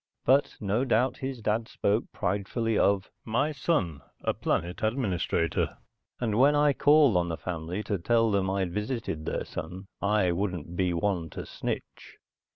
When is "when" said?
6.39-6.55